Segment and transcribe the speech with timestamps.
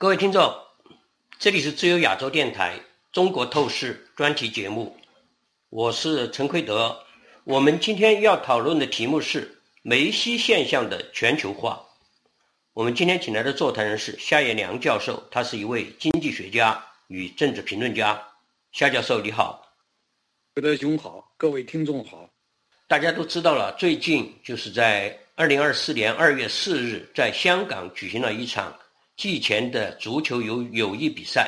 [0.00, 0.50] 各位听众，
[1.38, 2.80] 这里是自由亚洲电台
[3.12, 4.96] 中国透视专题节目，
[5.68, 7.04] 我是陈奎德。
[7.44, 11.84] 我们今天要讨论的题目是梅西现象的全球化。
[12.72, 18.18] 我们今天请来的座谈人是夏叶良教授，他是一位经济学家与政治评论家。
[18.72, 19.70] 夏教授，你好。
[20.54, 22.26] 奎德兄好，各位听众好。
[22.88, 28.74] 大家都知道了，最近就是在二零二四年二月四日，在香港举行了一场
[29.20, 31.46] 季前的足球友友谊比赛。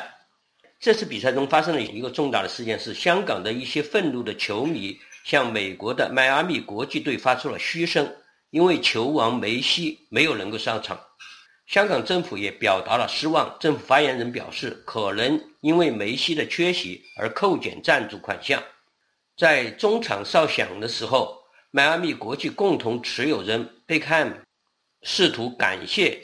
[0.79, 8.07] 这次比赛中发生了一个重大的事件，是香港的一些愤怒的球迷向美国的迈阿密国际队发出了嘘声，
[8.51, 10.99] 因为球王梅西没有能够上场。
[11.65, 13.57] 香港政府也表达了失望。
[13.59, 18.61] 政府发言人表示，可能因为梅西的缺席而扣减赞助款项。
[19.35, 21.35] 在中场哨响的时候，
[21.71, 24.35] 迈阿密国际共同持有人贝克汉姆
[25.01, 26.21] 试图感谢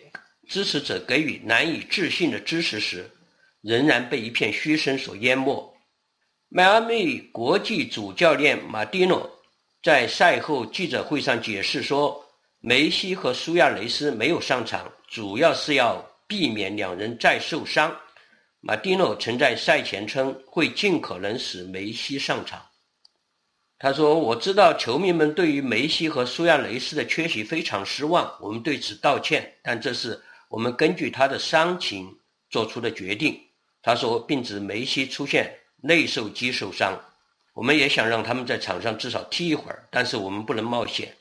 [0.50, 3.10] 支持者给予难以置信的支持时，
[3.62, 5.74] 仍然被一片嘘声所淹没。
[6.50, 9.30] 迈阿密国际主教练马蒂诺
[9.84, 12.26] 在赛后记者会上解释说，
[12.60, 14.92] 梅西和苏亚雷斯没有上场。
[15.08, 17.96] 主要是要避免两人再受伤。
[18.60, 22.62] 马蒂诺曾在赛前称会尽可能使梅西上场。
[23.80, 29.52] 他说：“我知道球迷们对于梅西和苏亚雷斯的缺席非常失望，我们对此道歉。
[29.64, 32.14] 但这是我们根据他的伤情
[32.50, 33.40] 做出的决定。”
[33.82, 35.50] 他说，并指梅西出现
[35.82, 37.00] 内受肌受伤。
[37.54, 41.16] 我们也想让他们在场上至少踢一会儿，但是我们不能冒险。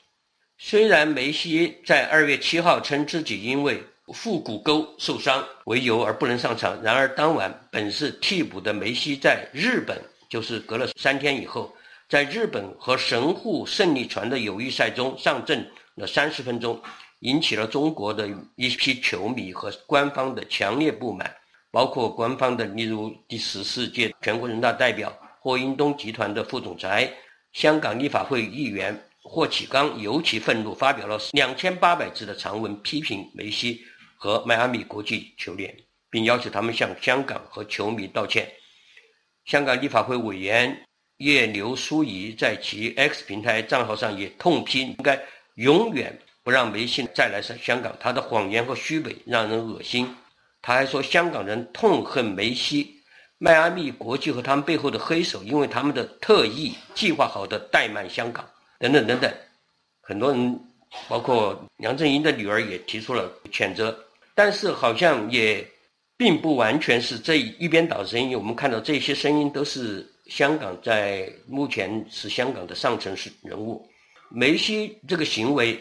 [0.57, 3.81] 虽然梅西在二月七号称自己因为
[4.13, 9.97] 腹股沟受伤为由而不能上场，然而当晚本是替补的梅西在日本，
[10.29, 11.73] 就是隔了三天以后，
[12.09, 16.81] 在日本和神户胜利船的友谊赛中上阵了三十分钟，
[17.19, 21.35] 引起了中国的一批球迷和官方的强烈不满，
[21.71, 27.11] 包括官方的例如第十四届全国人大代表霍英东集团的副总裁、
[27.53, 29.05] 香港立法会议员。
[29.21, 33.81] 霍启刚尤其愤怒，发表了两千八百字的长文，批评梅西
[34.15, 35.75] 和迈阿密国际球联，
[36.09, 38.49] 并要求他们向香港和球迷道歉。
[39.45, 40.83] 香港立法会委员
[41.17, 45.21] 叶刘淑仪在其 X 平台账号上也痛批，应该
[45.55, 46.17] 永远
[46.49, 50.09] 不让梅西再来香港，他的谎言和虚伪让人恶心。
[50.63, 52.91] 他还说，香港人痛恨梅西、
[53.37, 58.43] 迈阿密国际和他们背后的黑手，因为他们的特意计划好的怠慢香港。
[58.79, 59.31] 等等等等，
[60.01, 60.59] 很多人，
[61.07, 63.95] 包括梁振英的女儿也提出了谴责，
[64.33, 65.63] 但是好像也
[66.17, 68.35] 并不完全是这一边倒的声音。
[68.35, 73.87] 我们看到这些声音都是香港在目前是香港的上层是人物。
[74.31, 75.79] 梅西这个行为，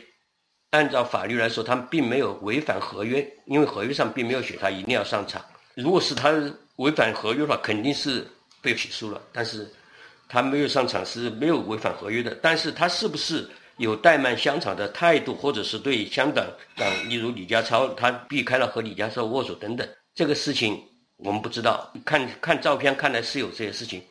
[0.70, 5.44] 按照法律来说，他并没有违反合约，因为合约上并没有写他一定要上场。
[5.74, 6.30] 如果是他
[6.76, 8.26] 违反合约的话，肯定是
[8.60, 9.20] 被起诉了。
[9.32, 9.68] 但是。
[10.30, 13.48] 他没有上场是没有违反合约的，但是他是不是
[13.78, 16.44] 有怠慢香港的态度，或者是对香港
[16.76, 20.78] 港，例如李家超，他避开了和李家超握手等等，这个事情
[21.16, 21.90] 我们不知道。
[22.04, 24.02] 看看照片，看来是有这些事情，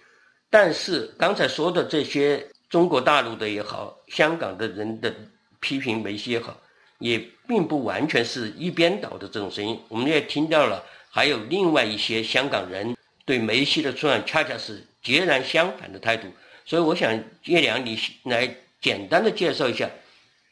[0.50, 5.14] 但是刚才说的这些中国大陆的也好，香港的人的
[5.60, 6.60] 批评梅西也好，
[7.00, 9.80] 也并不完全是一边倒的这种声音。
[9.88, 12.96] 我们也听到了，还有另外一些香港人
[13.26, 14.86] 对梅西的出场恰恰是。
[15.04, 16.28] 截然相反的态度，
[16.66, 17.14] 所以我想
[17.46, 19.90] 叶良，你来简单的介绍一下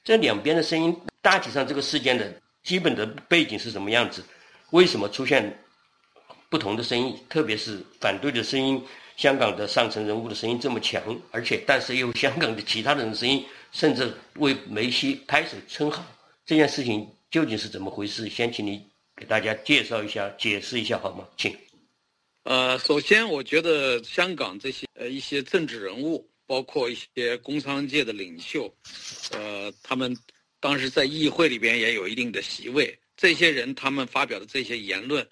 [0.01, 2.33] 这两边的声音，大体上这个事件的
[2.63, 4.23] 基本的背景是什么样子？
[4.69, 5.59] 为什么出现
[6.47, 7.19] 不同的声音？
[7.27, 8.81] 特别是反对的声音，
[9.17, 16.05] 香港的上层人物的声音这么强，而且但是又香港的其他人的声音，甚至为梅西拍手称好，
[16.45, 18.27] 这件事情究竟是怎么回事？
[18.29, 21.25] 先请你给大家介绍一下，解释一下好吗？
[21.37, 21.55] 请。
[22.43, 28.71] 呃，首先，我觉得香港这些呃一些政治人物，包括一些工商界的领袖，
[29.31, 30.15] 呃，他们
[30.59, 32.95] 当时在议会里边也有一定的席位。
[33.17, 35.25] 这些人他们发表的这些言论，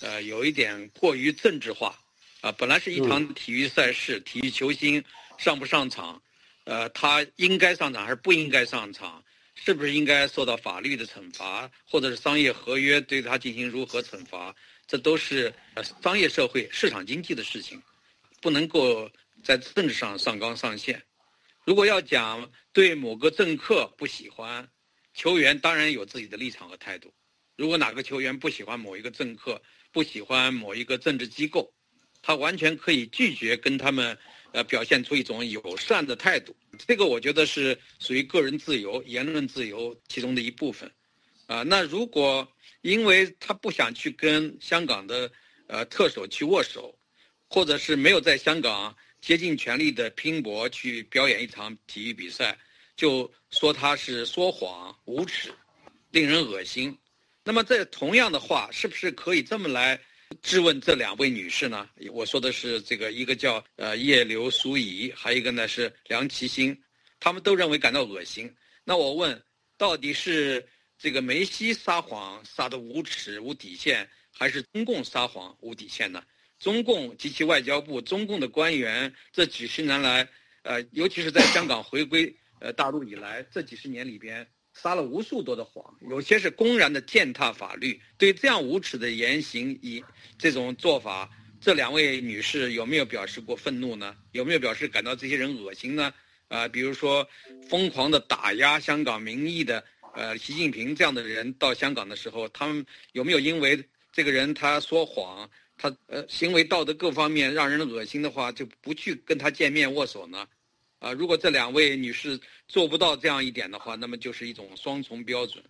[0.00, 1.94] 呃，有一点过于政治化。
[2.40, 5.02] 啊，本来是一场体育赛事，体育球星
[5.38, 6.22] 上不上场，
[6.64, 9.24] 呃，他应该上场还是不应该上场，
[9.56, 14.54] 是不是应该受到法律的惩罚，或者是商业合约对他进行如何惩罚？
[14.86, 17.82] 这都是呃商业社会市场经济的事情，
[18.40, 19.10] 不能够
[19.42, 21.02] 在政治上上纲上线。
[21.64, 24.66] 如果要讲对某个政客不喜欢，
[25.12, 27.12] 球员当然有自己的立场和态度。
[27.56, 29.60] 如果哪个球员不喜欢某一个政客，
[29.92, 31.70] 不喜欢某一个政治机构，
[32.22, 34.16] 他完全可以拒绝跟他们
[34.52, 36.54] 呃表现出一种友善的态度。
[36.86, 40.90] 这个我觉得是属于个人自由、言论自由其中的一部分。
[41.46, 42.46] 啊，那如果
[42.82, 45.30] 因为他不想去跟香港的
[45.66, 46.96] 呃特首去握手，
[47.48, 52.56] 或者是没有在香港竭尽全力的拼搏去表演一场体育比赛，
[52.96, 55.50] 就说他是说谎、无耻、
[56.10, 56.96] 令人恶心。
[57.42, 59.98] 那么这同样的话，是不是可以这么来
[60.42, 61.88] 质问这两位女士呢？
[62.12, 66.78] 我说的是这个，一个叫呃叶刘淑仪，还有一个呢是梁其欣，
[67.18, 68.54] 他们都认为感到恶心。
[68.84, 69.42] 那我问，
[69.76, 70.66] 到底是
[70.98, 76.22] 这个梅西撒谎撒的无耻无底线，还是中共撒谎无底线呢？
[76.58, 80.28] 中共及其外交部、中共的官员这几十年来，
[80.62, 84.46] 呃，尤其是在香港回归呃大陆以来，这几十年里边
[84.80, 88.00] 撒了无数多的谎，有些是公然的践踏法律。
[88.16, 90.02] 对这样无耻的言行，以
[90.38, 91.28] 这种做法，
[91.60, 94.14] 这两位女士有没有表示过愤怒呢？
[94.32, 96.14] 有没有表示感到这些人恶心呢？
[96.46, 97.28] 啊，比如说
[97.68, 99.82] 疯狂的打压香港民意的
[100.14, 105.50] 呃习近平这样的人到香港的时候，他们有没有因为这个人他说谎？
[105.80, 110.46] 他呃行为道德各方面让人恶心的话，就不去跟他见面握手呢？
[110.98, 115.62] 啊，如果这两位女士做不到这样一点的话，那么就是一种双重标准，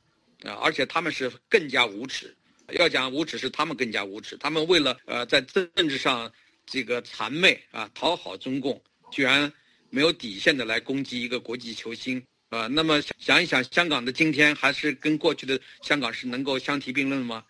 [0.44, 2.34] 啊，而且他们是更加无耻。
[2.72, 4.36] 要讲无耻，是他们更加无耻。
[4.36, 6.30] 他们为了呃在政治上
[6.66, 8.78] 这个谄媚啊，讨好中共，
[9.10, 9.50] 居然
[9.88, 12.66] 没有底线的来攻击一个国际球星啊。
[12.66, 17.42] 那么想一想，香港的今天还是跟过去的香港是能够相提并论吗？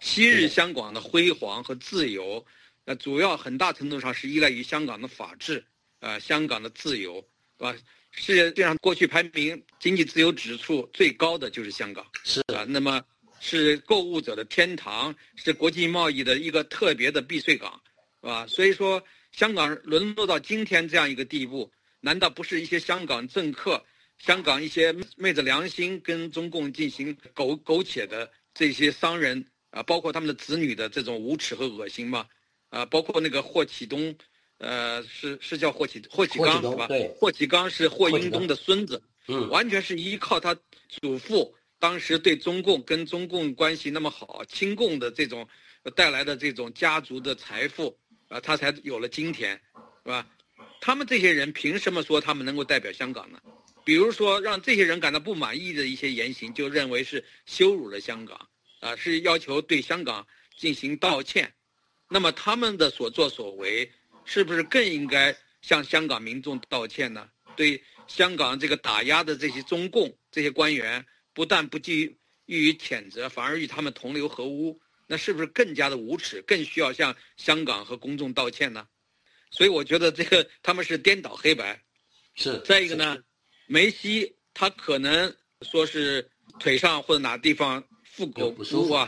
[0.00, 2.44] 昔日香港的辉煌和自由，
[2.86, 5.64] 呃，主要很大程度上是依赖于香港的法治，
[6.00, 7.16] 呃，香港的自由，
[7.58, 7.74] 是吧？
[8.12, 12.64] 世界上过去排名经济自由指数最高的就是香港，是啊。
[12.66, 13.02] 那么
[13.40, 17.80] 是购物者的天堂，是国际贸易的一个特别的避税港，
[18.20, 18.46] 是吧？
[18.46, 19.02] 所以说，
[19.32, 21.70] 香港沦落到今天这样一个地步，
[22.00, 23.84] 难道不是一些香港政客、
[24.18, 29.44] 香港一些昧着良心跟中共进行苟苟且的这些商人？
[29.70, 32.26] 啊，包括他们的子女的这种无耻和恶心吗，
[32.70, 34.16] 啊，包括那个霍启东，
[34.58, 36.88] 呃，是是叫霍启霍启刚是吧？
[37.18, 40.56] 霍启刚是霍英东的孙子，嗯，完全是依靠他
[40.88, 45.46] 祖父当时对中共跟中共关系那么好，亲共的这种
[45.94, 47.96] 带来的这种家族的财富
[48.28, 49.60] 啊，他才有了今天，
[50.04, 50.26] 是吧？
[50.80, 53.40] 他们这些人凭什么说他们能够代表香港呢？
[53.84, 58.48] 比如说让这些人感到不满意的一些言行，就认为是羞辱了香港。
[58.80, 60.24] 啊，是要求对香港
[60.54, 61.50] 进行道歉，
[62.10, 63.90] 那么他们的所作所为，
[64.26, 67.26] 是不是更应该向香港民众道歉呢？
[67.56, 71.02] 对香港这个打压的这些中共这些官员，
[71.32, 72.14] 不但不予
[72.44, 78.86] 予以谴责，反而与他们同流合污，那是不是更加的无耻，更需要向香港和公众道歉呢？
[79.50, 81.82] 所以我觉得这个他们是颠倒黑白。
[82.34, 82.60] 是。
[82.66, 83.16] 再一个呢，
[83.66, 87.82] 梅西他可能说是腿上或者哪地方。
[88.16, 89.06] 腹股不舒服啊，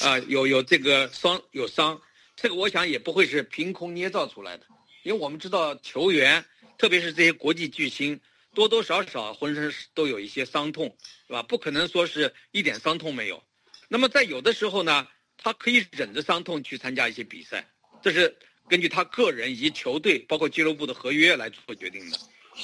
[0.00, 1.96] 啊，有有这个伤有伤，
[2.40, 4.66] 这个我想也不会是凭空捏造出来的，
[5.02, 6.44] 因为我们知道球员，
[6.78, 8.20] 特别是这些国际巨星，
[8.54, 10.96] 多多少少浑身都有一些伤痛，
[11.26, 11.42] 是吧？
[11.42, 13.42] 不可能说是一点伤痛没有。
[13.88, 17.68] 那么在有的时候呢，他可以忍着伤痛去参加一些比赛，
[18.02, 18.36] 这是
[18.68, 22.16] 根据他个人以及球队包括俱乐部的合约来做决定的。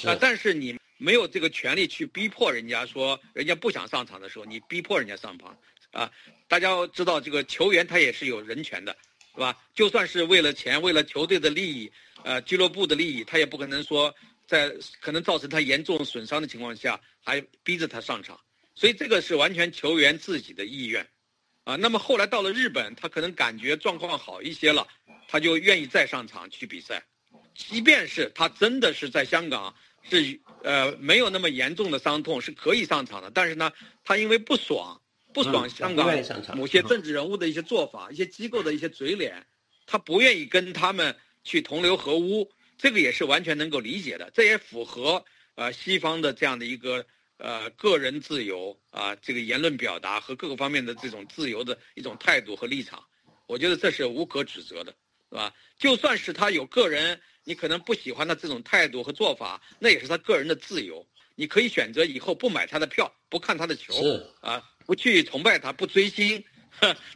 [0.09, 5.57] 啊，但是你没有这个权利去逼迫人家说，人家不想上场的时候，你逼迫人家上场。
[5.91, 6.11] 啊，
[6.49, 8.93] 大家要知道，这个球员他也是有人权的，
[9.35, 9.55] 是吧？
[9.75, 11.91] 就算是为了钱，为了球队的利益，
[12.23, 14.13] 呃，俱乐部的利益，他也不可能说
[14.47, 18.39] 在可能造成他严重损伤的情况下还逼着他上场。
[18.73, 21.05] 所以这个是完全球员自己的意愿，
[21.65, 21.75] 啊。
[21.75, 24.87] 那么后来到了日本，他可能感觉状况好一些了，
[25.27, 27.03] 他就愿意再上场去比赛。
[27.53, 33.71] 即便是他真的是在香港是呃没有那么严重的伤痛，是可以上场的，但是呢，
[34.03, 35.01] 他因为不爽。
[35.35, 36.07] 不爽香港
[36.55, 39.45] 某些政治人物的一些做法，一些机构的一些嘴脸，
[39.85, 41.13] 他不愿意跟他们
[41.43, 44.31] 去同流合污，这个也是完全能够理解的。
[44.33, 45.21] 这也符合
[45.55, 53.03] 呃西方的这样的一个呃个人自由啊，这个言论表达和各个方面的这种自由的一种态度和立场。
[53.45, 54.95] 我觉得这是无可指责的，
[55.29, 55.53] 是吧？
[55.77, 61.05] 就算是他有个人，你可能不喜欢他这种态度和做法，那也是他个人的自由。
[61.35, 63.93] 你可以选择以后不买他的票，不看他的球，
[64.39, 64.63] 啊。
[64.85, 66.43] 不去崇拜他，不追星，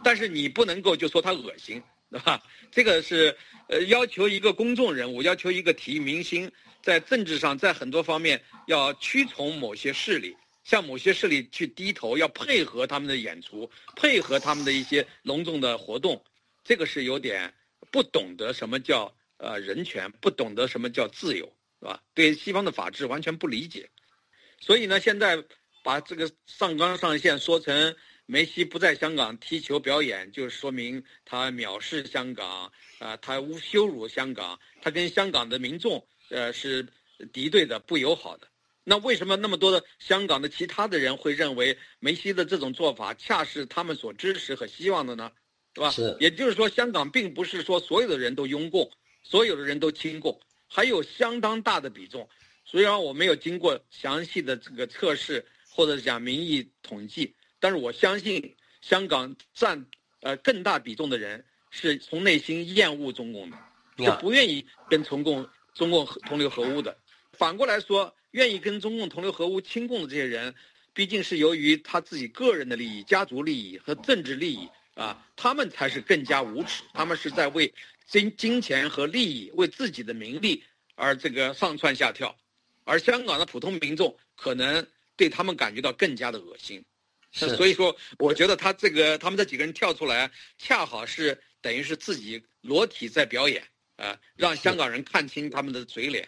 [0.03, 2.41] 但是你不能够就说他恶心，对吧？
[2.71, 3.35] 这个是
[3.67, 16.23] 呃要求一个公众人物，要求一个体育明星，在政治上，在很多方面要屈从某些势力，向某些势力去低头，要配合他们的演出，配合他们的一些隆重的活动，
[16.63, 17.53] 这个是有点
[17.91, 21.45] 不懂得什么叫呃人权，不懂得什么叫自由，
[21.79, 22.01] 是吧？
[22.15, 23.87] 对西方的法治完全不理解，
[24.59, 25.43] 所以呢，现在。
[25.83, 27.95] 把这个上纲上线说成
[28.25, 36.85] 梅西不在香港踢球表演，就说明他藐视香港啊，他侮羞辱香港，他跟香港的民众呃是
[37.33, 38.47] 敌对的、不友好的。
[38.83, 45.31] 那为什么那么多的香港的其他的人会认为梅西的这种做法恰是他们所支持和希望的呢？
[45.73, 45.91] 对吧？
[45.91, 46.17] 是。
[46.19, 48.91] 也就是说，香港并不是说所有的人都拥共，
[49.23, 52.27] 所有的人都亲共，还有相当大的比重。
[52.65, 55.45] 虽然我没有经过详细的这个测试
[55.79, 57.33] 或者讲民意统计。
[57.57, 59.85] 但是我相信，香港占
[60.19, 63.57] 呃更大比重的人是从内心厌恶中共的，
[63.97, 66.97] 是不愿意跟中共中共同流合污的。
[67.31, 70.53] 反过来说，愿意跟中共同流合污、亲共的这些人，
[70.93, 76.83] 毕竟是由于他自己个人的利益、家族利益和政治利益啊，他们才是更加无耻。
[76.93, 77.73] 他们是在为
[78.05, 80.61] 金金钱和利益、为自己的名利
[80.95, 82.35] 而这个上蹿下跳，
[82.83, 84.85] 而香港的普通民众可能
[85.19, 86.81] 对他们感觉到更加的恶心。
[87.31, 93.61] 所以说，我觉得他这个他们这几个人跳出来，恰好是等于是自己裸体在表演，
[93.97, 96.27] 啊，让香港人看清他们的嘴脸。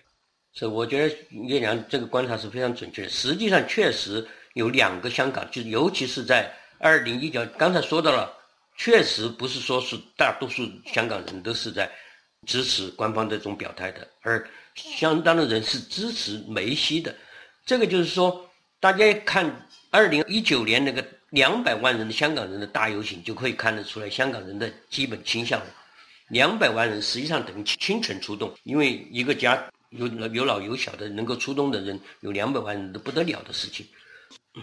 [0.53, 3.07] 是，我觉得岳良这个观察是非常准确。
[3.07, 8.31] 实际上，确实有两个香港，就尤其是在二零一九，刚才说到了，
[8.77, 11.89] 确实不是说是大多数香港人都是在
[12.45, 17.15] 支持官方这种表态的，而相当的人是支持梅西的。
[17.65, 18.47] 这个就是说，
[18.81, 19.67] 大家看。
[19.93, 25.65] 二零一九年那个两百万人的香港人的大游行，就可以看得出来香港人的基本倾向了。
[26.29, 33.85] 两百万人实际上等于倾城出动，因为一个家有有老有小的，能够出动的人有两百万人，都不得了的事情。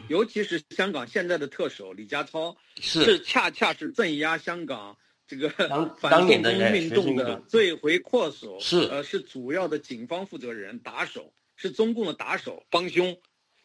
[0.09, 4.97] 尤其是香港现在的特首李家超，是恰恰是镇压香港
[5.27, 5.51] 这个
[6.01, 13.15] 反动运动的罪魁祸首，是呃是主要的警方负责人打手，是中共的打手帮凶，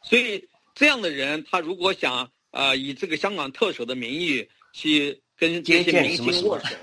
[0.03, 0.47] 所以。
[0.75, 6.75] 这样的人，他如果想啊以这个香港特首的名义去跟这些明星握手，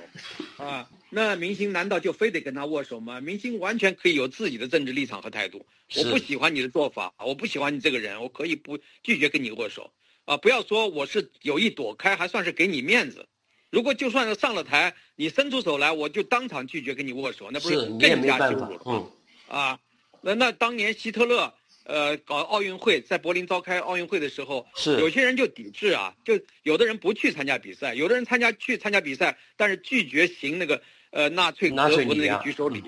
[0.58, 3.20] 啊，那明星难道就非得跟他握手吗？
[3.20, 5.66] 明星完全可以有自己的政治立场和态度。
[5.96, 9.92] 我不喜欢你的做法，我不喜欢你这个人，我可以不拒绝跟你握手。
[10.24, 13.26] 啊，不要说我是有意躲开，还算是给你面子。
[13.70, 18.80] 如果就算是上了台，你伸出手来，我就当场拒绝跟你握手，那不是更加羞辱了？
[18.86, 19.10] 嗯，
[19.48, 19.80] 啊，
[20.20, 21.52] 那那当年希特勒。
[21.90, 30.80] 呃，搞奥运会，在柏林召开奥运会的时候，是有些人就抵制啊，就有的人不去参加比赛，有的人参加去参加比赛，但是拒绝行那个
[31.10, 32.80] 呃纳粹德国的那个举手礼，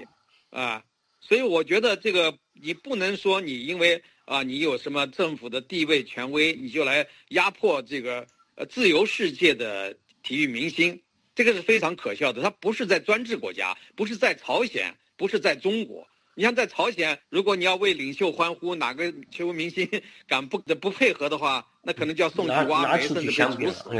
[0.50, 0.84] 啊，
[1.20, 9.92] 所以我觉得这个你不能说你因为啊你有什么政府的地位权威，你就来压迫这个呃自由世界的
[10.22, 11.02] 体育明星，
[11.34, 12.40] 这个是非常可笑的。
[12.40, 16.06] 他不是在专制国家，不是在朝鲜，不是在中国。
[16.34, 19.88] 你像在朝鲜，如果你要为领袖欢呼，哪个球明星
[20.26, 23.90] 敢不不配合的话，那可能就要送去挖煤，甚至被处死。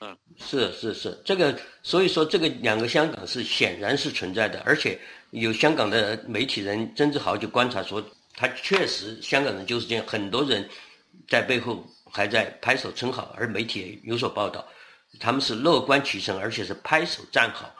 [0.00, 4.98] 嗯，是是是，这个所以说这个两个香港是显然是存在的，而且
[5.30, 10.68] 有香港的媒体人曾志豪就观察说，他确实香港人就是这样，很多人
[11.28, 14.66] 在背后还在拍手称好，而媒体也有所报道，
[15.20, 17.72] 他们是乐观其成，而且是拍手赞好。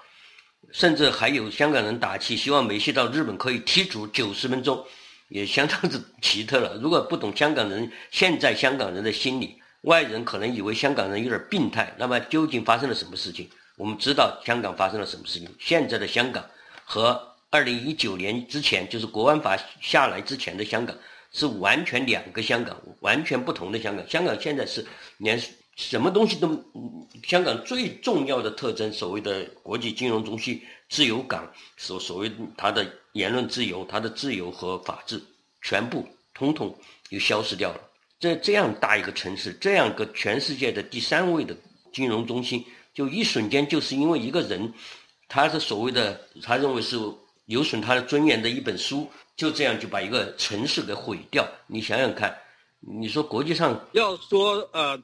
[0.72, 4.82] 甚至还有香港人打气，希望梅西到日本可以踢足九十分钟，
[5.28, 6.76] 也相当之奇特了。
[6.82, 11.94] 如果不懂香港人现在香港人的心理，外人可能以为香港人有点病态。
[11.98, 13.46] 那么究竟发生了什么事情？
[13.76, 15.48] 我们知道香港发生了什么事情。
[15.58, 16.44] 现在的香港
[16.84, 20.96] 和二零一九年之前，就是国安法下来之前的香港，
[21.32, 24.08] 是完全两个香港，完全不同的香港。
[24.08, 24.86] 香港现在是
[25.18, 25.38] 连。
[25.76, 26.48] 什么东西都，
[27.26, 30.60] 香港最重要的特征，所谓的国际金融中心、
[30.90, 35.18] 自由港，所所谓它的言论自由、它的自由和法治，
[35.62, 36.76] 全部通通
[37.08, 37.80] 就消失掉了。
[38.20, 41.56] 这这样大一个城市，这样个全世界的第三位的
[41.90, 42.62] 金融中心，
[42.92, 44.70] 就一瞬间就是因为一个人，
[45.26, 46.98] 他是所谓的他认为是
[47.46, 51.48] 有损他的尊严的一本书，就这样就把一个城市给毁掉。
[51.66, 52.36] 你想想看，
[52.80, 55.02] 你说国际上要说呃。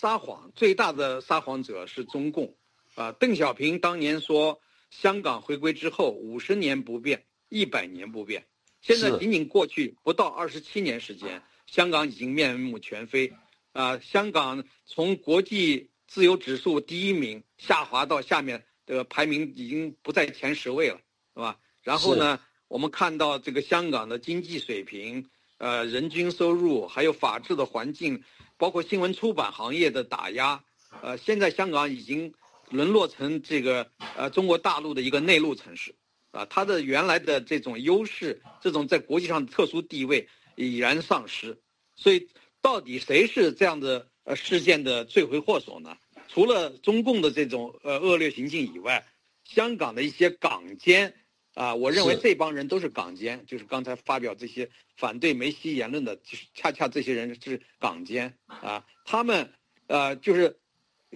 [0.00, 2.56] 撒谎最大的撒谎者是中共，
[2.94, 8.46] 啊，邓小平当年说香港回归之后五十年不变，一百年不变，
[8.80, 13.30] 现在仅仅过去不到二十七年时间，香港已经面目全非，
[13.72, 20.98] 啊，香港从国际自由指数第一名下滑到下面的排名已经不在前十位了，
[21.34, 21.58] 是吧？
[21.82, 25.28] 然后呢，我们看到这个香港的经济水平，
[25.58, 28.24] 呃，人均收入还有法治的环境。
[28.60, 30.62] 包括新闻出版行业的打压，
[31.00, 32.34] 呃，现在香港已经
[32.68, 35.94] 沦落成这个呃中国大陆的一个内陆城市，
[36.30, 41.58] 啊，它的原来的这种优势，这种在国际上的特殊地位已然丧失。
[41.96, 42.28] 所以，
[42.60, 45.96] 到底谁是这样的呃事件的罪魁祸首呢？
[46.28, 49.06] 除了中共的这种呃恶劣行径以外，
[49.44, 51.14] 香港的一些港奸
[51.54, 59.52] 啊，我认为这帮人都是港奸，就是刚才发表这些反对梅西言论的，就是恰恰这些人是港奸啊，他们
[59.86, 60.58] 呃就是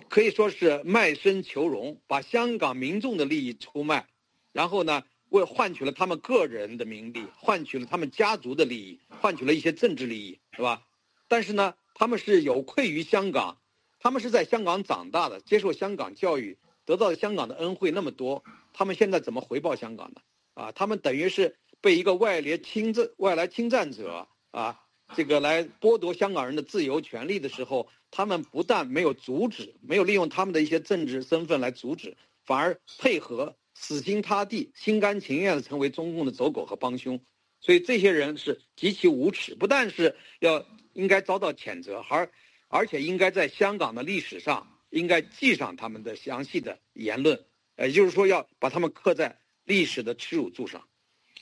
[0.08, 4.06] 可以说是卖身求荣，把香港民众的利益出卖，
[4.52, 10.82] 然后呢为换取了他们个人的名利，换取了他们家族的利益，换取了一些政治利益，是吧？
[11.28, 13.58] 但是呢，他们是有愧于香港。
[14.00, 18.44] 他们是在香港长大的，接受香港教育，得到香港的恩惠那么多，
[18.74, 20.20] 他们现在怎么回报香港呢？
[20.52, 24.78] 啊，他们等于是被一个外来侵占、外来侵占者啊，
[25.16, 32.14] 这个来剥夺香港人的自由权利的时候，他们不但没有阻止，没有利用他们的一些政治身份来阻止，
[32.44, 37.18] 反而配合，死心塌地、心甘情愿的成为中共的走狗和帮凶，
[37.60, 42.30] 所以这些人是极其无耻，不但是要应该遭到谴责，而。
[42.68, 47.38] 而且应该在香港的历史上应该记上他们的详细的言论，
[47.78, 50.82] 也就是说要把他们刻在历史的耻辱柱上。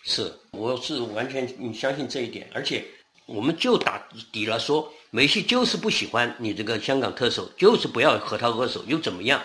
[0.05, 2.51] 是，我是完全相信这一点。
[2.53, 2.85] 而且，
[3.27, 9.41] 我们就打底了说，梅西就是不喜欢你这个香港特首，就是不要和他握手，又怎么样？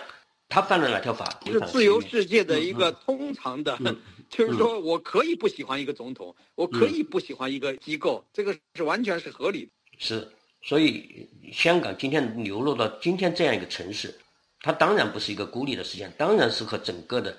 [0.48, 1.40] 他犯了哪条法？
[1.46, 3.78] 是自由世界的一个通常的，
[4.30, 9.70] 就是说我可以不喜欢一个总统，我可以不喜欢一个机构，这个是完全是合理的。
[9.98, 10.28] 是。
[10.60, 14.12] 所以，香港今天流落到今天这样一个城市，
[14.60, 17.36] 它当然不是一个孤立的事件，当然是和整个的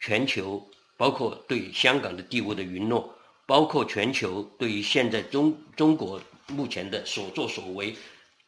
[0.00, 0.64] 全球，
[0.96, 3.12] 包括对香港的地位的允诺，
[3.46, 7.94] 包括全球对于现在中中国目前的所作所为，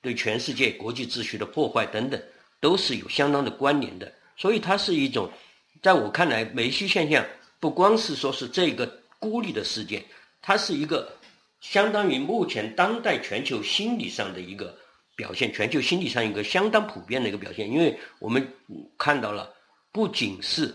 [0.00, 2.20] 对全世界国际秩序的破坏等等，
[2.60, 4.12] 都是有相当的关联的。
[4.36, 5.30] 所以，它是一种，
[5.82, 7.24] 在我看来，梅西现象
[7.60, 8.86] 不光是说是这个
[9.18, 10.04] 孤立的事件，
[10.40, 11.12] 它是一个。
[11.60, 14.76] 相当于目前当代全球心理上的一个
[15.16, 17.70] 表现，全球心理上一个相当普遍的一个表现。
[17.70, 18.46] 因为我们
[18.98, 19.52] 看到了，
[19.92, 20.74] 不仅是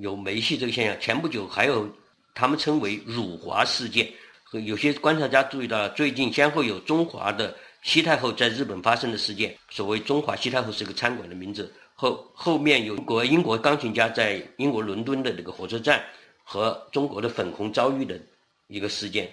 [0.00, 1.88] 有梅西这个现象，前不久还有
[2.34, 4.08] 他们称为“辱华事件”。
[4.44, 9.56] 和有些观察家注意到了，最近先后有中华的西太后在日本发生的事件。
[9.70, 11.72] 所谓中华西太后是个餐馆的名字。
[11.94, 16.04] 后后面有国英国钢琴家在英国伦敦的这个火车站
[16.44, 18.20] 和中国的粉红遭遇的
[18.66, 19.32] 一个事件。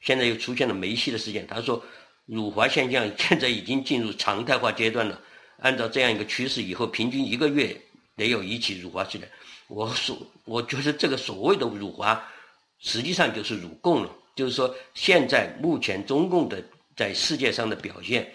[0.00, 1.82] 现在又出现了梅西的事件，他说，
[2.26, 5.20] 辱华现象现在已经进入常态化阶段了。
[5.58, 7.74] 按照这样一个趋势，以后平均一个月
[8.16, 9.28] 得有一起辱华事件。
[9.68, 12.22] 我所我觉得这个所谓的辱华，
[12.78, 14.10] 实际上就是辱共了。
[14.34, 16.62] 就是说，现在目前中共的
[16.96, 18.30] 在世界上的表现，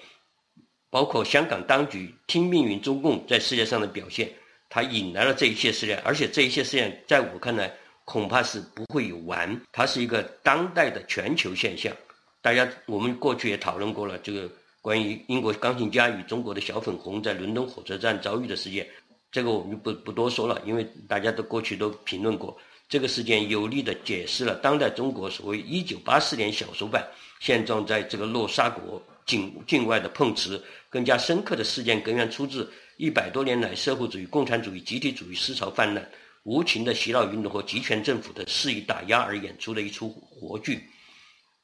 [0.90, 4.32] 包括香港当局听命于中共在世界上的表现，
[4.70, 7.72] 它引来了这一切事件，而且这一切事件在我看来。
[8.06, 11.96] 恐怕是不会有完，它是一个当代的全球现象。
[12.42, 14.50] 大家，我们过去也讨论过了，这个
[14.82, 18.88] 关于英国钢琴家与中国的小粉红在伦敦火车站遭遇的事件，
[19.32, 22.58] 这个我们不不多说了，因为大家都过去都评论过。
[22.88, 27.08] 这个事件有力的解释了当代中国所谓1984年小手板
[27.40, 30.64] 现状在这个洛沙国境境外的碰瓷。
[30.90, 36.10] 更加深刻的事件根源出自一百多年来社会主义、共产主义、集体主义思潮泛滥。
[36.44, 40.84] 无情的洗脑运动和集权政府的肆意打压而演出的一出活剧，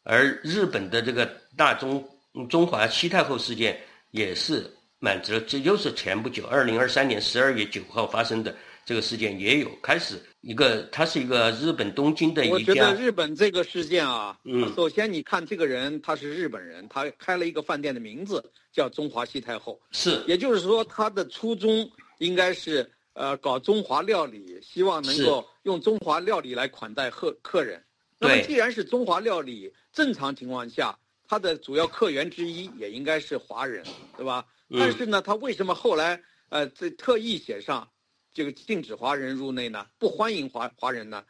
[0.05, 1.25] 而日本的这个
[1.57, 2.07] 大中
[2.47, 3.77] 中华西太后事件
[4.11, 12.53] 也是满足，这又是前不久，二零二三年十二月九号发生的这个事件，也有开始一个，它是一个日本东京的一家。
[12.53, 21.89] 我觉得日本这个事件啊，嗯，首先你看这个人他是日本人，他开了一个饭店的名字叫中华西太后，是，也就是说他的初衷
[22.19, 22.89] 应该是。
[23.17, 27.81] 呃，搞中华料理，希望能够用中华料理来款待客客人。
[28.17, 30.97] 那么，既然是中华料理，正常情况下，
[31.27, 33.83] 它的主要客源之一也应该是华人，
[34.15, 34.45] 对吧？
[34.71, 37.89] 但是呢，他为什么后来呃，这特意写上
[38.33, 39.85] 这个禁止华人入内呢？
[39.97, 41.23] 不欢迎华华人呢？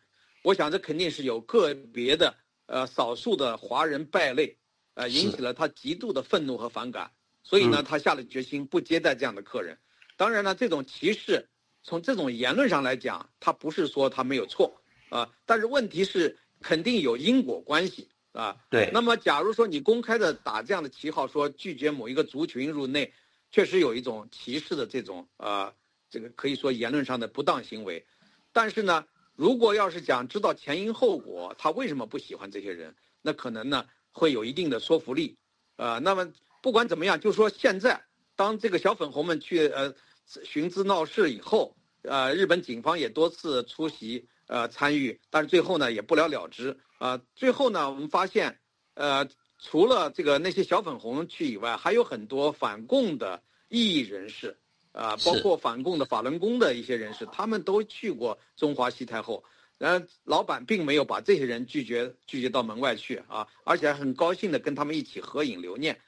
[0.43, 2.33] 我想这肯定是有个别的
[2.67, 4.57] 呃少数的华人败类，
[4.93, 7.11] 呃，引起了他极度的愤怒和反感。
[7.43, 9.77] 所以呢，他下了决心不接待这样的客人。
[10.17, 11.47] 当然了，这种歧视。
[11.87, 18.55] 从这种言论上来讲，他不是说他没有错啊，但是问题是肯定有因果关系啊。
[18.69, 18.89] 对。
[18.93, 23.13] 那么，假如说你公开的打这样的旗号，说拒绝某一个族群入内，
[23.51, 25.73] 确实有一种歧视的这种啊，
[26.09, 28.05] 这个可以说言论上的不当行为。
[28.51, 35.37] 但是呢，如果要是讲知道前因后果，他为什么不喜欢这些人，那可能呢会有一定的说服力
[35.75, 35.99] 啊。
[35.99, 38.01] 那么不管怎么样，就说现在
[38.35, 39.93] 当这个小粉红们去呃。
[40.43, 46.77] 寻滋闹事以后，呃，日本警方也多次出席，呃，参与，但是最后呢，也不了了之。
[46.97, 48.59] 啊，最后呢，我们发现，
[48.93, 49.27] 呃，
[49.59, 54.57] 除了这个那些小粉红去以外，还有很多反共的异议人士，
[54.91, 59.43] 啊，包括反共的法轮功的一些人士，他们都去过中华西太后。
[59.77, 65.99] 然后老板并没有把这些人拒绝拒绝到门外去啊，而且还很高兴的跟他们一起合影留念。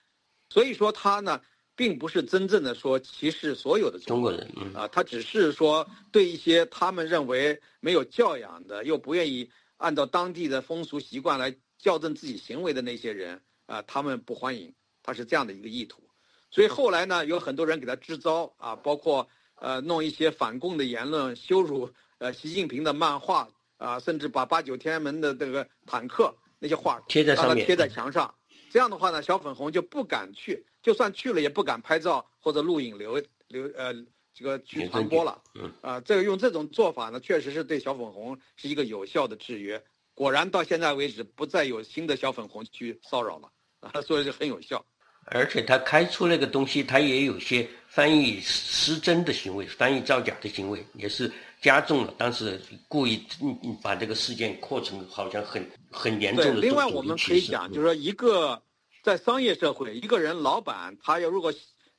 [0.50, 1.42] 所以说他呢，
[1.78, 14.74] 并不是真正的说歧视所有的中国人啊，他只是说对一些他们认为没有教养的，又不愿意按照当地的风俗习惯来校正自己行为的那些人啊，他们不欢迎。
[15.04, 16.02] 他是这样的一个意图。
[16.50, 23.48] 所以后来呢，有很多人给他支招啊，包括呃弄一些反共的言论，羞辱呃习近平的漫画。
[23.78, 28.34] 啊，甚至把八九天安门的这个坦克那些画贴在上面，贴在墙上。
[28.78, 33.92] 这样的话呢，小粉红就不敢去，就算去了也不敢拍照或者录影留留呃
[34.36, 35.42] 这个去传播了。
[35.56, 39.84] 嗯啊，这个用这种做法呢，确实是对小粉红是一个有效的制约。
[40.14, 44.86] 果然到现在为止，不再有新的小粉红去骚扰了啊，所以就很有效。
[45.30, 51.34] 而且他开出那个东西，他也有些翻译失真的行为，翻译造假的行为，也是。
[51.60, 58.62] 加重了，当时故意嗯嗯把这个事件扩成好像很很严重的另外，我们可以讲，就是说一个
[59.08, 61.54] 在商业社会，一个人老板他要如果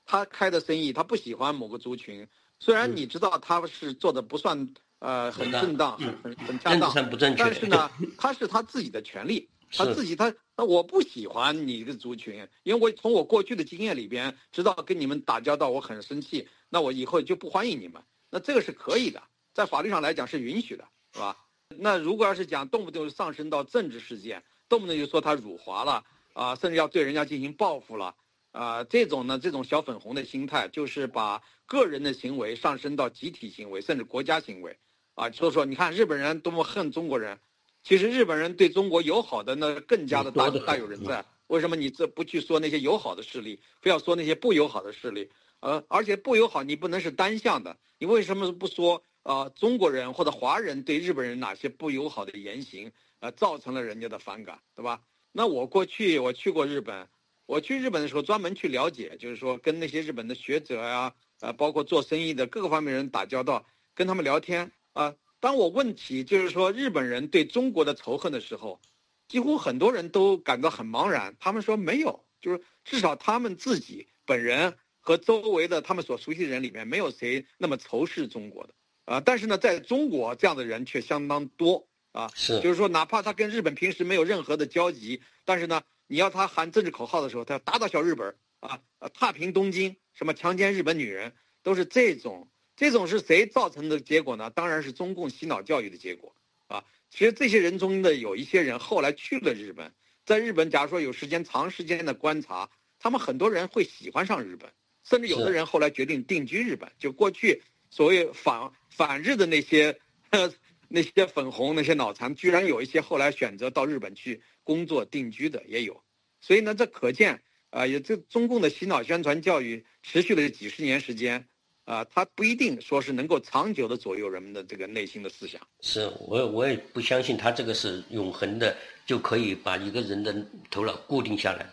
[0.05, 2.29] 他开的生意他不喜欢某个族群，
[2.61, 6.93] 虽然你知道他是做的不算呃很正当、很很很恰当，
[7.39, 19.23] 但是呢，他是他自己的权利，他自己他那我不喜欢你这个族群，因为我从我过去的经验里边知道跟你们打交道我很生气，那我以后就不欢迎你们，那这个是可以的。
[19.55, 21.35] 在法律上来讲是允许的，是吧？
[21.75, 26.05] 那如果要是讲动不动上升到政治事件，动不动就说他辱华了
[26.39, 28.15] 啊，甚至要对人家进行报复了
[28.53, 34.79] 啊，这种呢，这种小粉红的心态，就是把个人的行为上升到集体行为，甚至国家行为
[35.17, 35.29] 啊。
[35.33, 37.41] 所以说，你看日本人多么恨中国人，
[37.83, 41.25] 其实日本人对中国友好的那更加的大大有人在。
[41.49, 45.29] 为什么你这不去说那些友好的势力，非要说那些不友好的势力？
[45.59, 49.03] 呃，而且不友好，你不能是单向的，你为什么不说？
[49.25, 55.01] 啊，中国人或者华人对日本人哪些不友好的言行，呃，造成了人家的反感，对吧？
[55.39, 57.09] 那我过去我去过日本，
[57.47, 65.15] 我去日本的时候专门去了解，就是说跟那些日本的学者呀，呃，包括做生意的各个方面人打交道，跟他们聊天啊。
[65.39, 68.81] 当我问起就是说日本人对中国的仇恨的时候，
[69.29, 71.37] 几乎很多人都感到很茫然。
[71.39, 78.75] 他们说没有，就是至少他们自己本人和周围的他们所熟悉的人里面，没有谁那么仇视中国的。
[79.05, 88.81] 啊，但是呢，在中国这样的人却相当多啊，是，就是说，哪怕他跟日本平时没有任何的交集，但是呢，你要他喊政治口号的时候，他要打倒小日本啊，
[89.15, 94.51] 踏平东京，什么强奸日本女人，都是这种，这种是谁造成的结果呢？
[94.51, 96.35] 当然是中共洗脑教育的结果
[96.67, 96.85] 啊。
[97.11, 99.93] 其实这些人中的有一些人后来去了日本，
[100.27, 102.69] 在日本，假如说有时间长时间的观察，
[102.99, 104.71] 他们很多人会喜欢上日本，
[105.05, 107.63] 甚至有的人后来决定定居日本，就过去。
[107.91, 109.99] 所谓反反日的那些，
[110.89, 116.03] 那些粉红那些脑残，居然有一些后来选择到日本去工作定居的也有，
[116.41, 121.47] 所以呢，这可见啊，也这中共的洗脑宣传教育持续了几十年时间，
[121.85, 125.61] 啊，它不一定说是能够长久的左右人们的这个内心的思想。
[125.81, 130.35] 是我我也不相信他这个是永恒的，就可以把一个人的
[130.71, 131.73] 头脑固定下来了。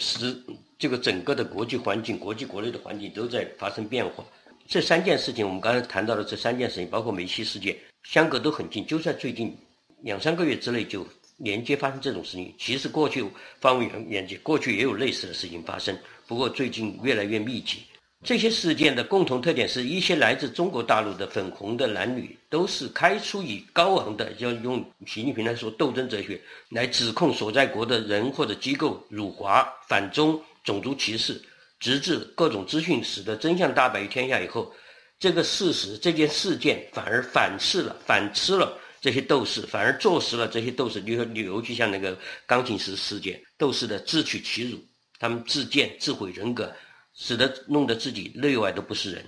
[0.00, 0.40] 是
[0.78, 4.24] 这个整个的国际环境、国际国内的环境都在发生变化。
[4.68, 9.56] 这三件事情，我们刚才谈到的这三件事情，包括梅西事件，相隔都很近，就在最近
[10.02, 11.06] 两三个月之内就
[11.38, 12.54] 连接发生这种事情。
[12.58, 13.24] 其实过去
[13.60, 17.78] 范围远远近，过去也有类似的事情发生，不过最近越来越密集。
[18.24, 31.40] 这些事件的共同特点是一些来自中国大陆的粉红的男女，都是开出以高昂的，要用习近平来说斗争哲学来指控所在国的人或者机构辱华、反中、种族歧视。
[31.78, 34.72] 直至各种资讯使得真相大白于天下以后，
[35.20, 44.78] 这个事实这件事件反而反噬了、反吃了这些斗士，反而坐实了这些斗士，比如旅游就像那个钢琴师事件，斗士的自取其辱，
[45.18, 46.72] 他们自贱自毁人格，
[47.14, 49.24] 使得弄得自己内外都不是人。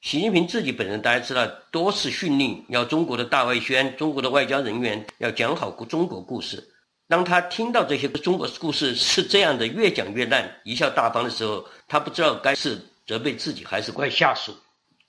[0.00, 6.62] 习近平自己本人大家知道，多次训令要中国的大外宣、中国的外交人员要讲好中国故事。
[7.08, 14.54] 当他听到这些中国故事是这样的，越讲越烂，贻笑大方的时候，他不知道该是责备自己还是怪下属。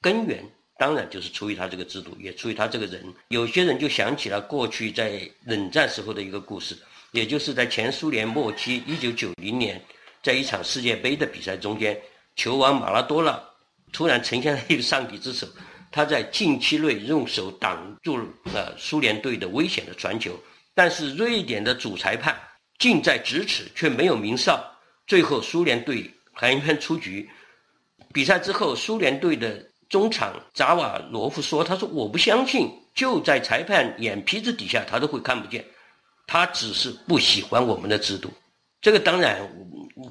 [0.02, 0.44] 根源
[0.78, 3.04] 当然就是出于他这个制度，也出于他这个人。
[3.30, 6.78] 有些人就想起了过去在冷战时候的一个故事，
[7.12, 9.84] 也就是在前苏联末期，一九九零年，
[10.22, 12.00] 在一场世界杯的比赛中间，
[12.36, 13.42] 球王马拉多纳
[13.92, 15.48] 突然呈现了一个上帝之手，
[15.92, 18.18] 他在禁区内用手挡住
[18.54, 20.40] 了苏联队的危险的传球。
[20.76, 22.40] 但是瑞典的主裁判
[22.78, 24.64] 近在咫尺却没有鸣哨，
[25.08, 27.28] 最后苏联队含冤出局。
[28.14, 35.64] 比赛之后，苏联队的中场扎瓦罗夫说：“他说我不相信，就在裁判眼皮子底下，他都会看不见。
[36.26, 38.30] 他只是不喜欢我们的制度。
[38.82, 39.40] 这个当然，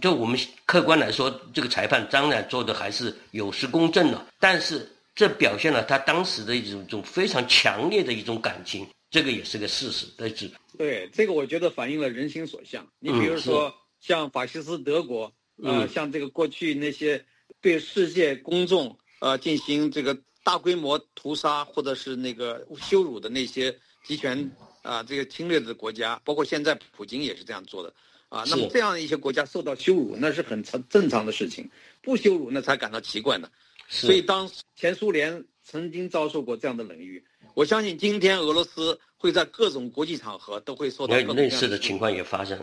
[0.00, 4.26] 就我们客观来说，这个裁判当然做的还是有失公正了。
[4.40, 10.06] 但是这表现了他当时的一种种非常强烈的一种感情，这个也是个事实。
[10.16, 10.30] 对，
[10.78, 12.86] 对，这个我觉得反映了人心所向。
[12.98, 17.24] 你比如说，像法西斯德国，呃，像这个过去那些。”
[17.62, 24.50] 对世界公众呃进行这个大规模屠杀或者是那个羞辱的那些集权
[24.82, 27.92] 啊这个侵略的国家，包括现在普京也是这样做的
[28.28, 28.44] 啊。
[28.48, 31.68] 那么这样一些国家受到羞辱，那是很常正常的事情，
[32.02, 33.48] 不羞辱那才感到奇怪呢。
[33.88, 37.22] 所以当前苏联曾经遭受过这样的冷遇，
[37.54, 42.58] 我相信今天俄罗斯会在各种国际场合都会受到类似的情况也发生，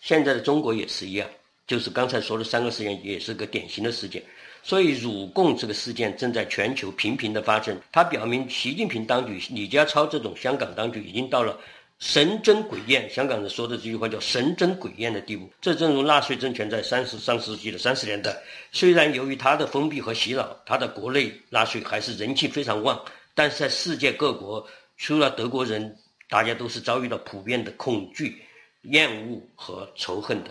[0.00, 1.28] 现在的中国也是一样。
[1.66, 4.22] 就是刚才说的三个事件，也是个典型的事件。
[4.64, 7.78] 所以辱共这个事件正在全球频频的发生。
[7.92, 11.60] 它表明，习近平当局、李家超这种香港当局已经到了
[11.98, 13.08] 神憎鬼厌。
[13.10, 15.50] 香港人说的这句话叫“神憎鬼厌”的地步。
[15.60, 18.34] 这正如纳粹政权在三十上世纪的三十年代，
[18.72, 22.98] 虽然由于它的封闭和洗脑，它的国内纳粹还是人气非常旺，
[23.34, 25.94] 但是在世界各国，除了德国人，
[26.30, 28.42] 大家都是遭遇到普遍的恐惧、
[28.84, 30.50] 厌恶和仇恨的。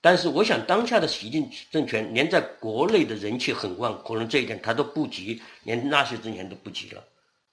[0.00, 7.04] 但是我想，当下的习近平政权连在国内的人气很旺，可能这一点他都不及，连纳粹政权都不及了，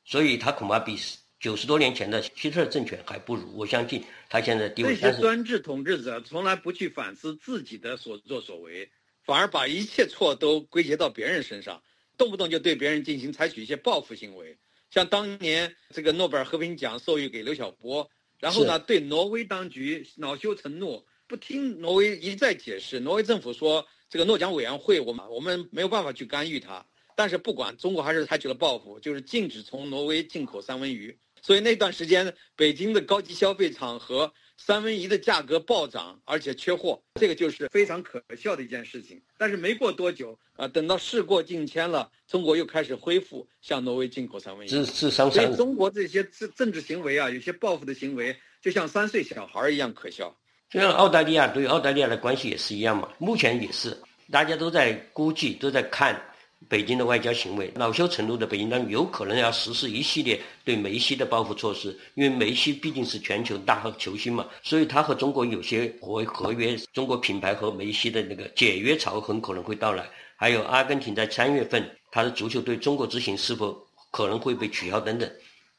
[0.05, 0.95] 所以他恐怕比
[1.39, 3.57] 九十多年前的希特勒政权还不如。
[3.57, 4.95] 我相信他现在地位。
[4.95, 8.87] 这些专制统治者从来不去反思自己的所作所为，
[9.23, 11.81] 反而把一切错都归结到别人身上，
[12.17, 14.55] 动不动就对别人进行采取一些报复行为。
[14.91, 18.07] 像当年这个诺贝尔和平奖授予给刘晓波，
[18.39, 21.03] 然后呢，对挪威当局恼羞成怒。
[21.27, 26.85] 不听挪威一再解释，挪威政府说这个诺奖委员会，我们我们没有办法去干预它。
[27.15, 31.17] 但是不管中国还是采取了报复，就是禁止从挪威进口三文鱼。
[31.41, 39.21] 所以那段时间，北京的高级消费场合三文鱼的价格暴涨，而且缺货，这个就是非常可笑的一件事情。
[39.37, 44.69] 但是没过多久啊，等到事过境迁了，中国又开始恢复向挪威进口三文鱼。
[44.69, 50.35] 所以中国这些政政治行为啊，有些报复的行为，就像三岁小孩一样可笑。
[50.73, 53.95] 就像澳大利亚对澳大利亚的关系也是一样嘛，目前也是
[54.31, 56.19] 大家都在估计，都在看
[56.67, 57.71] 北京的外交行为。
[57.75, 70.03] 恼羞成怒的北京当局有可能要实施一系列对梅西的报复措施，因为梅西毕竟是全球大号球星嘛，所以他和中国有些合合约，中国品牌和梅西的那个解约潮很可能会到来。
[70.35, 73.77] 还有阿根廷在三月份他的足球队中国之行是否
[74.09, 75.31] 可能会被取消等等。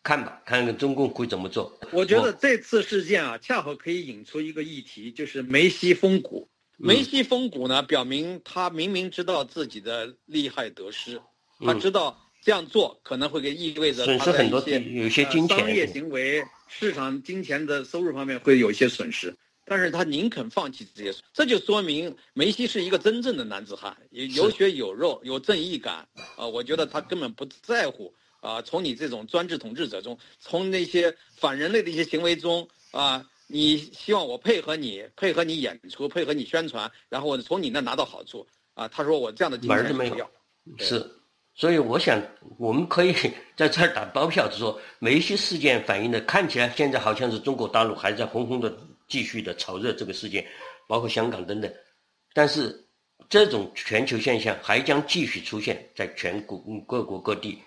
[0.05, 1.73] 看吧，看看中共会怎么做。
[1.91, 6.47] 我觉得这次事件啊，恰好可以引出一个议题，就是梅西封谷。
[6.77, 11.19] 梅西封谷呢，表明他明明知道自己的利害得失，
[11.61, 26.47] 他知道这样做可能会给意味着损失很多，有些金钱商业行为、市场金钱的收入方面会有一些损失，但是他宁肯放弃这些，这就说明梅西是一个真正的男子汉，有血有肉，有正义感啊！
[26.47, 28.13] 我觉得他根本不在乎。
[28.45, 40.29] 啊，从你这种专制统治者中，从那些反人类的一些行为中，啊，你希望我配合你，配合你演出，配合你宣传，然后我从你那拿到好处，啊，他说我这样的门儿都没有，
[40.77, 41.11] 是，
[41.55, 42.23] 所以我想
[42.59, 43.15] 我们可以
[43.57, 48.77] 在这儿打包票，就说梅西事件反映的看起来现在好像是中国大陆还在轰轰的
[49.09, 50.47] 继续的炒热这个事件，
[50.87, 51.75] 包括香港等等，
[52.35, 52.79] 但是
[53.31, 57.59] 这种全球现象还将继续出现在全国各国各地。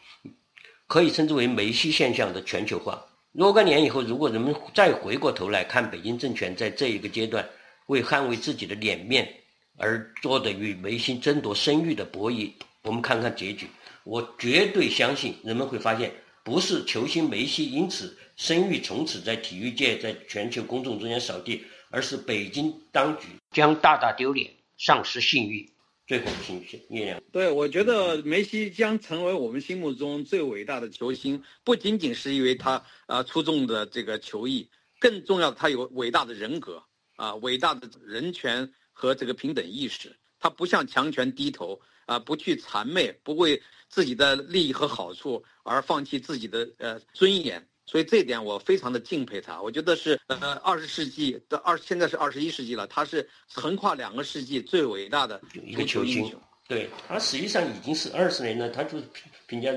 [0.88, 3.06] 可以称之为梅西现象的全球化。
[3.34, 7.47] 若干年以后，如果人们再回过头来看北京政权在这一个阶段
[7.88, 9.32] 为捍卫自己的脸面
[9.78, 12.52] 而做的与梅西争夺声誉的博弈，
[12.84, 13.67] 我们看看结局。
[14.04, 16.12] 我绝对相信人们会发现，
[16.43, 25.69] 不是球星梅西因此声誉从此在体育界在全球公众中间扫地，而是北京当局将大大丢脸，丧失信誉。
[26.08, 27.22] 最后信息，力量。
[27.34, 36.82] 对，我觉得梅西将成为我们心目中最伟大的球星，不仅仅是因为他啊出众的这个球艺，更重要他有伟大的人格
[37.17, 40.15] 啊，伟大的人权和这个平等意识。
[40.39, 47.67] 他不向强权低头啊，不去谄媚，不为自己的利益和好处而放弃自己的呃尊严。
[47.88, 56.32] 所以这一点我非常的敬佩他，我觉得是呃二十世纪的二，现在是二十一世纪了，他是横跨两个世纪最伟大的一个球星。
[56.67, 59.71] 对他实际上已经是二十年了，他就是评评价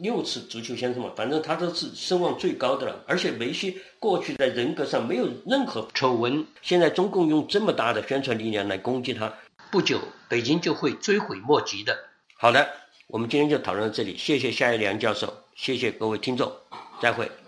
[0.00, 3.04] 六次足球先生嘛，反正他都是声望最高的了。
[3.06, 9.32] 而且梅西过去在人格上没有任何丑闻，现在中共用这么大的宣传力量来攻击他，
[9.70, 11.96] 不久北京就会追悔莫及的。
[12.34, 12.68] 好的，
[13.06, 16.52] 我们今天就讨论到这里，谢谢夏一良教授，谢谢各位听众，
[17.00, 17.30] 再会。